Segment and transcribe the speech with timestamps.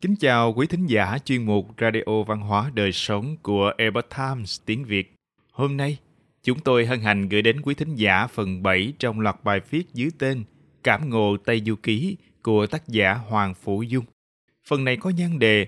[0.00, 4.60] Kính chào quý thính giả chuyên mục Radio Văn hóa Đời Sống của Epoch Times
[4.66, 5.14] tiếng Việt.
[5.52, 5.98] Hôm nay,
[6.42, 9.82] chúng tôi hân hạnh gửi đến quý thính giả phần 7 trong loạt bài viết
[9.94, 10.44] dưới tên
[10.82, 14.04] Cảm ngộ Tây Du Ký của tác giả Hoàng Phủ Dung.
[14.68, 15.66] Phần này có nhan đề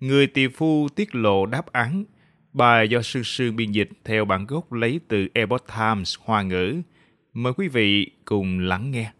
[0.00, 2.04] Người tỳ phu tiết lộ đáp án.
[2.52, 6.82] Bài do sư sương biên dịch theo bản gốc lấy từ Epoch Times Hoa ngữ.
[7.32, 9.12] Mời quý vị cùng lắng nghe.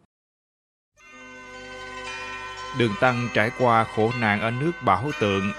[2.78, 5.52] Đường Tăng trải qua khổ nạn ở nước Bảo Tượng,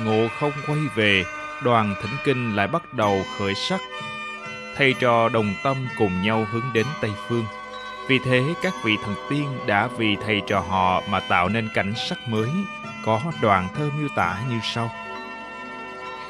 [0.00, 1.24] ngộ không quay về,
[1.62, 3.80] đoàn thỉnh kinh lại bắt đầu khởi sắc.
[4.76, 7.44] Thầy trò đồng tâm cùng nhau hướng đến Tây Phương.
[8.08, 11.92] Vì thế các vị thần tiên đã vì thầy trò họ mà tạo nên cảnh
[12.08, 12.50] sắc mới,
[13.04, 14.90] có đoạn thơ miêu tả như sau.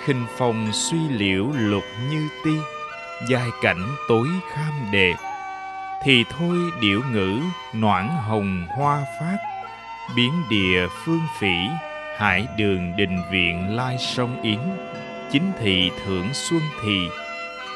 [0.04, 2.56] khinh phong suy liễu lục như ti,
[3.28, 5.14] giai cảnh tối kham đề.
[6.04, 7.40] Thì thôi điệu ngữ
[7.74, 9.36] noãn hồng hoa phát,
[10.16, 11.54] biến địa phương phỉ,
[12.16, 14.60] hải đường đình viện lai sông yến,
[15.32, 17.08] chính thị thưởng xuân thì,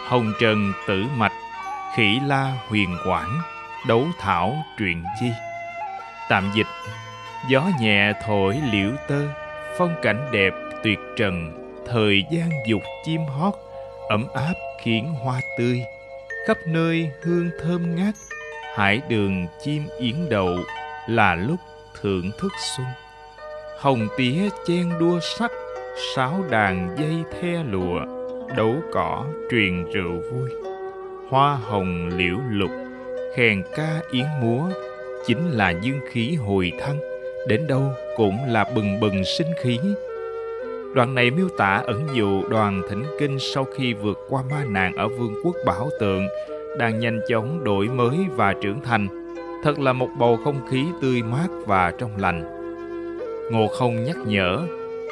[0.08, 1.32] hồng trần tử mạch,
[1.96, 3.38] khỉ la huyền quảng,
[3.88, 5.30] đấu thảo truyện chi
[6.30, 6.66] tạm dịch,
[7.48, 9.22] gió nhẹ thổi liễu tơ,
[9.78, 11.52] phong cảnh đẹp tuyệt trần,
[11.86, 13.54] thời gian dục chim hót,
[14.08, 15.82] ấm áp khiến hoa tươi,
[16.46, 18.14] khắp nơi hương thơm ngát,
[18.76, 20.56] hải đường chim yến đậu
[21.08, 21.60] là lúc
[22.00, 22.86] thưởng thức xuân.
[23.78, 25.50] Hồng tía chen đua sắc
[26.16, 28.00] sáo đàn dây the lụa,
[28.56, 30.50] đấu cỏ truyền rượu vui.
[31.28, 32.70] Hoa hồng liễu lục
[33.36, 34.70] khen ca yến múa,
[35.26, 36.98] chính là dương khí hồi thăng.
[37.48, 39.78] Đến đâu cũng là bừng bừng sinh khí.
[40.94, 44.96] Đoạn này miêu tả ẩn dụ đoàn thỉnh kinh sau khi vượt qua ma nạn
[44.96, 46.28] ở vương quốc bảo tượng
[46.78, 49.19] đang nhanh chóng đổi mới và trưởng thành
[49.62, 52.44] thật là một bầu không khí tươi mát và trong lành.
[53.50, 54.66] Ngộ không nhắc nhở,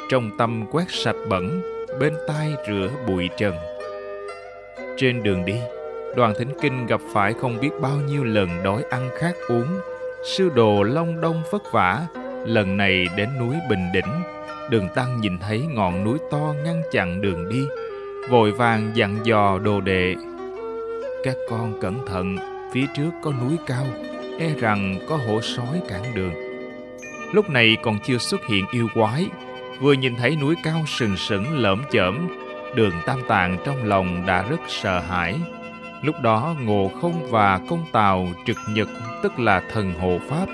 [0.09, 1.61] trong tâm quét sạch bẩn,
[1.99, 3.55] bên tai rửa bụi trần.
[4.97, 5.55] Trên đường đi,
[6.15, 9.67] đoàn thính kinh gặp phải không biết bao nhiêu lần đói ăn khát uống,
[10.23, 12.07] sư đồ long đông vất vả,
[12.45, 14.21] lần này đến núi Bình Đỉnh,
[14.69, 17.67] đường tăng nhìn thấy ngọn núi to ngăn chặn đường đi,
[18.29, 20.15] vội vàng dặn dò đồ đệ.
[21.23, 22.37] Các con cẩn thận,
[22.73, 23.85] phía trước có núi cao,
[24.39, 26.33] e rằng có hổ sói cản đường.
[27.33, 29.27] Lúc này còn chưa xuất hiện yêu quái,
[29.79, 32.27] vừa nhìn thấy núi cao sừng sững lởm chởm,
[32.75, 35.39] đường tam tạng trong lòng đã rất sợ hãi.
[36.01, 38.89] Lúc đó Ngộ Không và Công Tào trực nhật
[39.23, 40.45] tức là thần hộ Pháp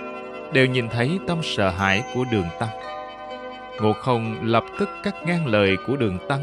[0.53, 2.69] đều nhìn thấy tâm sợ hãi của đường Tăng.
[3.81, 6.41] Ngộ Không lập tức cắt ngang lời của đường Tăng.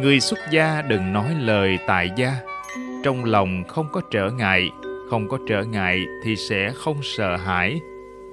[0.00, 2.32] Người xuất gia đừng nói lời tại gia,
[3.04, 4.70] trong lòng không có trở ngại
[5.14, 7.80] không có trở ngại thì sẽ không sợ hãi.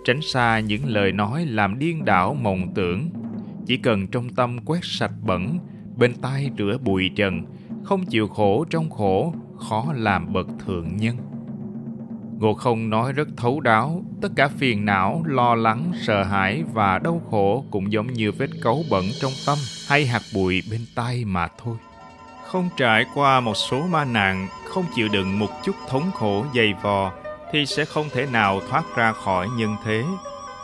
[0.05, 3.09] Tránh xa những lời nói làm điên đảo mộng tưởng.
[3.65, 5.59] Chỉ cần trong tâm quét sạch bẩn,
[5.97, 7.41] bên tai rửa bụi trần,
[7.83, 9.33] không chịu khổ trong khổ,
[9.69, 11.17] khó làm bậc thượng nhân.
[12.39, 16.99] Ngộ không nói rất thấu đáo, tất cả phiền não, lo lắng, sợ hãi và
[16.99, 21.25] đau khổ cũng giống như vết cấu bẩn trong tâm, hay hạt bụi bên tay
[21.25, 21.77] mà thôi
[22.51, 26.73] không trải qua một số ma nạn, không chịu đựng một chút thống khổ dày
[26.81, 27.11] vò,
[27.51, 30.03] thì sẽ không thể nào thoát ra khỏi nhân thế.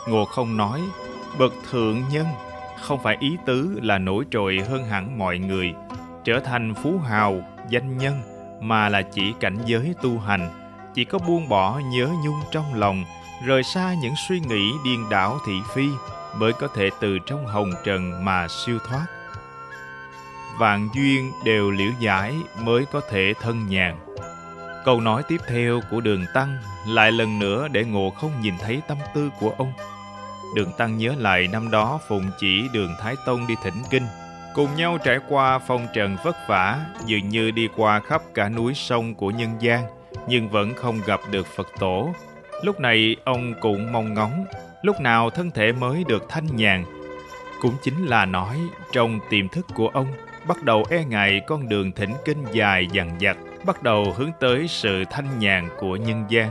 [0.08, 0.80] Ngộ không nói,
[1.38, 2.26] bậc thượng nhân
[2.80, 5.74] không phải ý tứ là nổi trội hơn hẳn mọi người,
[6.24, 8.20] trở thành phú hào, danh nhân,
[8.60, 10.50] mà là chỉ cảnh giới tu hành,
[10.94, 13.04] chỉ có buông bỏ nhớ nhung trong lòng,
[13.44, 15.88] rời xa những suy nghĩ điên đảo thị phi,
[16.36, 19.06] mới có thể từ trong hồng trần mà siêu thoát
[20.58, 23.96] vạn duyên đều liễu giải mới có thể thân nhàn.
[24.84, 28.80] Câu nói tiếp theo của Đường Tăng lại lần nữa để Ngộ không nhìn thấy
[28.88, 29.72] tâm tư của ông.
[30.54, 34.06] Đường Tăng nhớ lại năm đó phụng chỉ Đường Thái Tông đi thỉnh kinh,
[34.54, 38.74] cùng nhau trải qua phong trần vất vả, dường như đi qua khắp cả núi
[38.74, 39.84] sông của nhân gian,
[40.28, 42.14] nhưng vẫn không gặp được Phật tổ.
[42.62, 44.44] Lúc này ông cũng mong ngóng,
[44.82, 46.84] lúc nào thân thể mới được thanh nhàn.
[47.60, 48.60] Cũng chính là nói
[48.92, 50.06] trong tiềm thức của ông
[50.48, 53.36] bắt đầu e ngại con đường thỉnh kinh dài dằng dặc,
[53.66, 56.50] bắt đầu hướng tới sự thanh nhàn của nhân gian.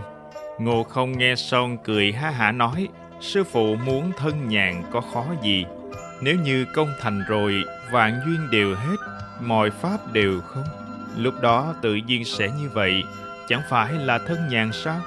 [0.59, 2.87] Ngô không nghe xong cười ha hả nói,
[3.21, 5.65] sư phụ muốn thân nhàn có khó gì.
[6.21, 7.53] Nếu như công thành rồi,
[7.91, 8.95] vạn duyên đều hết,
[9.41, 10.63] mọi pháp đều không.
[11.17, 13.03] Lúc đó tự nhiên sẽ như vậy,
[13.49, 14.99] chẳng phải là thân nhàn sao?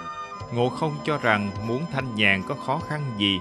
[0.54, 3.38] Ngộ không cho rằng muốn thanh nhàn có khó khăn gì.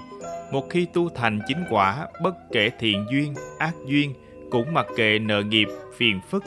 [0.51, 4.13] Một khi tu thành chính quả, bất kể thiện duyên, ác duyên,
[4.51, 5.67] cũng mặc kệ nợ nghiệp,
[5.97, 6.43] phiền phức.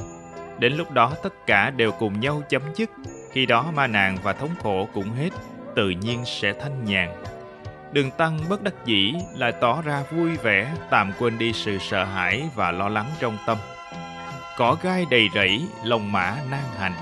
[0.59, 2.91] Đến lúc đó tất cả đều cùng nhau chấm dứt,
[3.33, 5.31] khi đó ma nạn và thống khổ cũng hết,
[5.75, 7.23] tự nhiên sẽ thanh nhàn.
[7.93, 12.05] Đường Tăng bất đắc dĩ lại tỏ ra vui vẻ, tạm quên đi sự sợ
[12.05, 13.59] hãi và lo lắng trong tâm.
[14.57, 16.93] Cỏ gai đầy rẫy, lồng mã nan hành.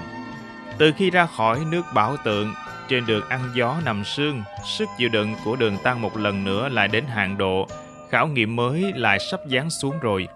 [0.78, 2.54] Từ khi ra khỏi nước bảo tượng,
[2.88, 6.68] trên đường ăn gió nằm sương, sức chịu đựng của đường Tăng một lần nữa
[6.68, 7.68] lại đến hạn độ,
[8.10, 10.28] khảo nghiệm mới lại sắp giáng xuống rồi.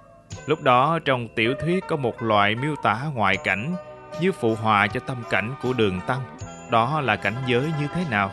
[0.47, 3.77] Lúc đó trong tiểu thuyết có một loại miêu tả ngoại cảnh
[4.21, 6.21] như phụ họa cho tâm cảnh của đường Tăng.
[6.71, 8.31] Đó là cảnh giới như thế nào?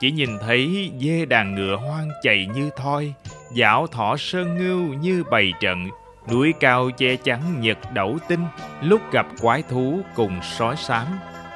[0.00, 3.14] Chỉ nhìn thấy dê đàn ngựa hoang chạy như thoi,
[3.52, 5.88] dạo thỏ sơn ngưu như bầy trận,
[6.30, 8.44] núi cao che chắn nhật đẩu tinh,
[8.82, 11.06] lúc gặp quái thú cùng sói xám,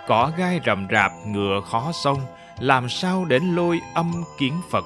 [0.07, 2.19] cỏ gai rậm rạp ngựa khó sông,
[2.59, 4.85] làm sao đến lôi âm kiến Phật.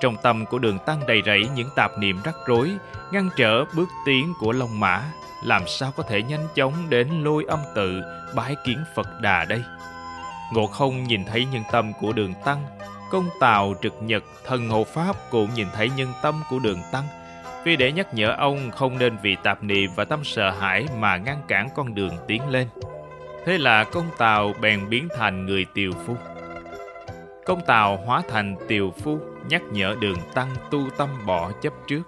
[0.00, 2.70] Trong tâm của đường tăng đầy rẫy những tạp niệm rắc rối,
[3.12, 5.02] ngăn trở bước tiến của Long Mã,
[5.44, 8.02] làm sao có thể nhanh chóng đến lôi âm tự
[8.34, 9.62] bái kiến Phật Đà đây?
[10.52, 12.64] Ngộ không nhìn thấy nhân tâm của đường tăng,
[13.10, 17.04] công tào trực nhật thần hộ pháp cũng nhìn thấy nhân tâm của đường tăng,
[17.64, 21.16] vì để nhắc nhở ông không nên vì tạp niệm và tâm sợ hãi mà
[21.16, 22.68] ngăn cản con đường tiến lên.
[23.46, 26.16] Thế là công tào bèn biến thành người tiều phu.
[27.46, 32.02] Công tào hóa thành tiều phu, nhắc nhở đường tăng tu tâm bỏ chấp trước.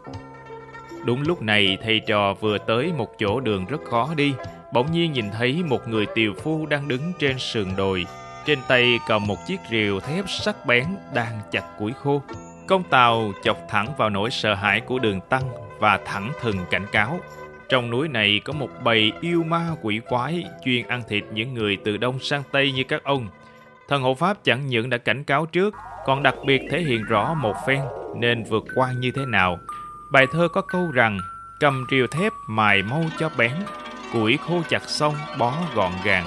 [1.04, 4.34] Đúng lúc này thầy trò vừa tới một chỗ đường rất khó đi,
[4.72, 8.06] bỗng nhiên nhìn thấy một người tiều phu đang đứng trên sườn đồi.
[8.46, 12.22] Trên tay cầm một chiếc rìu thép sắc bén đang chặt củi khô.
[12.66, 15.42] Công tàu chọc thẳng vào nỗi sợ hãi của đường tăng
[15.78, 17.20] và thẳng thừng cảnh cáo.
[17.68, 21.78] Trong núi này có một bầy yêu ma quỷ quái chuyên ăn thịt những người
[21.84, 23.28] từ đông sang tây như các ông.
[23.92, 25.74] Thần hộ pháp chẳng những đã cảnh cáo trước,
[26.04, 27.80] còn đặc biệt thể hiện rõ một phen
[28.16, 29.58] nên vượt qua như thế nào.
[30.12, 31.18] Bài thơ có câu rằng
[31.60, 33.52] cầm rìu thép mài mau cho bén,
[34.12, 36.26] củi khô chặt xong bó gọn gàng.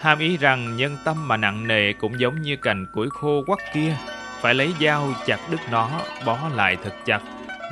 [0.00, 3.58] Hàm ý rằng nhân tâm mà nặng nề cũng giống như cành củi khô quắc
[3.74, 3.96] kia,
[4.40, 5.90] phải lấy dao chặt đứt nó,
[6.26, 7.20] bó lại thật chặt,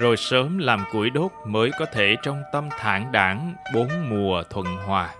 [0.00, 4.66] rồi sớm làm củi đốt mới có thể trong tâm thản đảng bốn mùa thuận
[4.66, 5.10] hòa.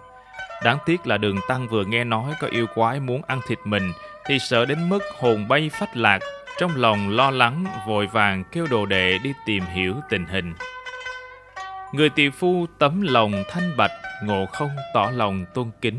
[0.65, 3.93] Đáng tiếc là đường tăng vừa nghe nói có yêu quái muốn ăn thịt mình
[4.27, 6.19] thì sợ đến mức hồn bay phách lạc,
[6.59, 10.55] trong lòng lo lắng vội vàng kêu đồ đệ đi tìm hiểu tình hình.
[11.93, 13.91] Người tỷ phu tấm lòng thanh bạch,
[14.25, 15.99] ngộ không tỏ lòng tôn kính.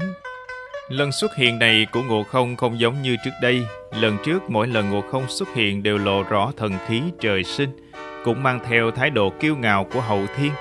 [0.89, 3.65] Lần xuất hiện này của ngộ không không giống như trước đây.
[3.99, 7.91] Lần trước mỗi lần ngộ không xuất hiện đều lộ rõ thần khí trời sinh,
[8.25, 10.51] cũng mang theo thái độ kiêu ngạo của hậu thiên.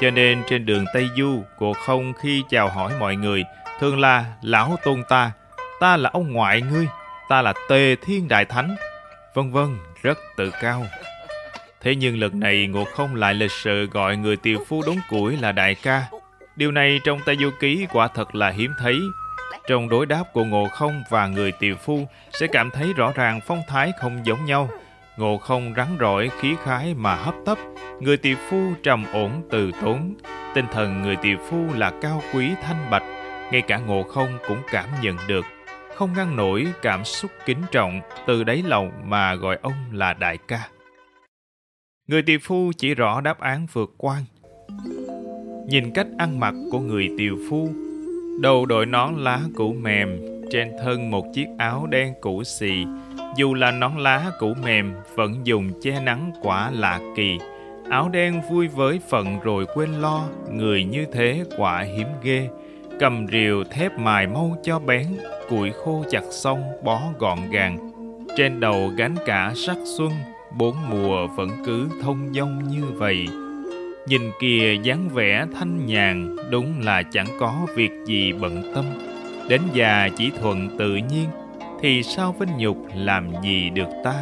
[0.00, 3.44] Cho nên trên đường Tây Du, ngộ không khi chào hỏi mọi người,
[3.80, 5.32] thường là lão tôn ta,
[5.80, 6.88] ta là ông ngoại ngươi,
[7.28, 8.76] ta là tề thiên đại thánh,
[9.34, 10.86] vân vân, rất tự cao.
[11.80, 15.36] Thế nhưng lần này Ngộ Không lại lịch sự gọi người tiều phu đốn củi
[15.36, 16.02] là đại ca.
[16.56, 19.00] Điều này trong Tây Du Ký quả thật là hiếm thấy.
[19.68, 23.40] Trong đối đáp của Ngộ Không và người tiều phu sẽ cảm thấy rõ ràng
[23.46, 24.70] phong thái không giống nhau.
[25.18, 27.58] Ngộ Không rắn rỏi khí khái mà hấp tấp,
[28.00, 30.14] người tiều phu trầm ổn từ tốn.
[30.54, 33.04] Tinh thần người tiều phu là cao quý thanh bạch,
[33.52, 35.44] ngay cả Ngộ Không cũng cảm nhận được
[35.96, 40.38] không ngăn nổi cảm xúc kính trọng từ đáy lòng mà gọi ông là đại
[40.48, 40.68] ca.
[42.08, 44.22] Người tiều phu chỉ rõ đáp án vượt quan.
[45.68, 47.68] Nhìn cách ăn mặc của người tiều phu,
[48.40, 52.84] đầu đội nón lá cũ mềm, trên thân một chiếc áo đen cũ xì,
[53.36, 57.38] dù là nón lá cũ mềm vẫn dùng che nắng quả lạ kỳ.
[57.90, 62.48] Áo đen vui với phận rồi quên lo, người như thế quả hiếm ghê.
[63.00, 65.06] Cầm rìu thép mài mâu cho bén,
[65.48, 67.90] củi khô chặt xong bó gọn gàng.
[68.36, 70.10] Trên đầu gánh cả sắc xuân,
[70.58, 73.26] bốn mùa vẫn cứ thông dong như vậy.
[74.06, 78.84] Nhìn kìa dáng vẻ thanh nhàn, đúng là chẳng có việc gì bận tâm.
[79.48, 81.28] Đến già chỉ thuận tự nhiên,
[81.80, 84.14] thì sao vinh nhục làm gì được ta?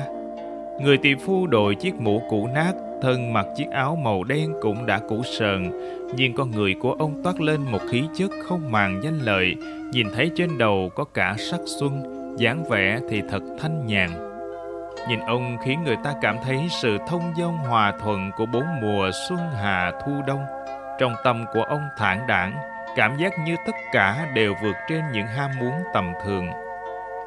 [0.80, 4.86] Người tỷ phu đội chiếc mũ cũ nát, thân mặc chiếc áo màu đen cũng
[4.86, 5.70] đã cũ sờn,
[6.16, 9.54] nhưng con người của ông toát lên một khí chất không màng danh lợi,
[9.92, 12.02] nhìn thấy trên đầu có cả sắc xuân,
[12.38, 14.10] dáng vẻ thì thật thanh nhàn.
[15.08, 19.10] Nhìn ông khiến người ta cảm thấy sự thông dong hòa thuận của bốn mùa
[19.28, 20.44] xuân hạ thu đông.
[21.00, 25.26] Trong tâm của ông thản đảng, cảm giác như tất cả đều vượt trên những
[25.26, 26.48] ham muốn tầm thường.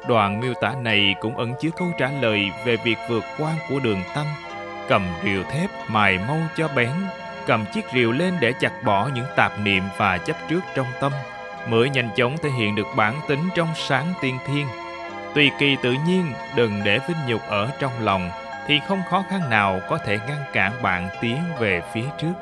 [0.08, 3.80] Đoạn miêu tả này cũng ẩn chứa câu trả lời về việc vượt qua của
[3.80, 4.26] đường tăng.
[4.88, 6.90] Cầm rìu thép mài mâu cho bén,
[7.46, 11.12] cầm chiếc rìu lên để chặt bỏ những tạp niệm và chấp trước trong tâm,
[11.68, 14.66] mới nhanh chóng thể hiện được bản tính trong sáng tiên thiên
[15.34, 18.30] Tùy kỳ tự nhiên, đừng để vinh nhục ở trong lòng,
[18.66, 22.32] thì không khó khăn nào có thể ngăn cản bạn tiến về phía trước.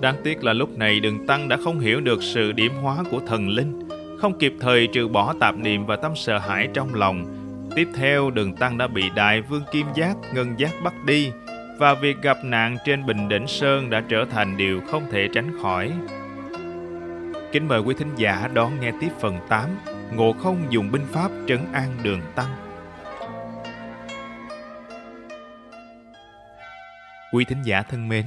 [0.00, 3.20] Đáng tiếc là lúc này đường tăng đã không hiểu được sự điểm hóa của
[3.26, 3.88] thần linh,
[4.18, 7.38] không kịp thời trừ bỏ tạp niệm và tâm sợ hãi trong lòng,
[7.74, 11.32] Tiếp theo, đường tăng đã bị đại vương Kim Giác, Ngân Giác bắt đi
[11.78, 15.62] và việc gặp nạn trên Bình Đỉnh Sơn đã trở thành điều không thể tránh
[15.62, 15.92] khỏi.
[17.52, 19.70] Kính mời quý thính giả đón nghe tiếp phần 8
[20.12, 22.50] Ngộ không dùng binh pháp trấn an đường tăng
[27.32, 28.26] Quý thính giả thân mến,